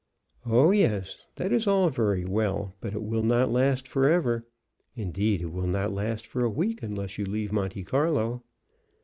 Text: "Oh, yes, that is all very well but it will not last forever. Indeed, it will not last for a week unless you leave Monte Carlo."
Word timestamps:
"Oh, 0.47 0.71
yes, 0.71 1.27
that 1.35 1.51
is 1.51 1.67
all 1.67 1.91
very 1.91 2.25
well 2.25 2.73
but 2.81 2.95
it 2.95 3.03
will 3.03 3.21
not 3.21 3.51
last 3.51 3.87
forever. 3.87 4.47
Indeed, 4.95 5.43
it 5.43 5.51
will 5.51 5.67
not 5.67 5.93
last 5.93 6.25
for 6.25 6.43
a 6.43 6.49
week 6.49 6.81
unless 6.81 7.19
you 7.19 7.25
leave 7.27 7.51
Monte 7.53 7.83
Carlo." 7.83 8.43